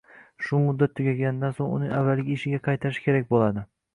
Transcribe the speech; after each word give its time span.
shu 0.45 0.61
muddat 0.61 0.93
tugaganidan 0.99 1.53
so‘ng 1.59 1.75
uni 1.75 1.91
avvalgi 1.99 2.35
ishiga 2.39 2.61
qaytarish 2.69 3.01
kerak 3.07 3.29
bo‘ladi. 3.37 3.67